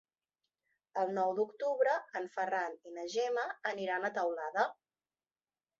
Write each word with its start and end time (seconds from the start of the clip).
El 1.01 1.13
nou 1.17 1.33
d'octubre 1.41 1.93
en 2.21 2.25
Ferran 2.39 2.81
i 2.91 2.97
na 2.97 3.07
Gemma 3.17 3.45
aniran 3.75 4.09
a 4.09 4.13
Teulada. 4.19 4.71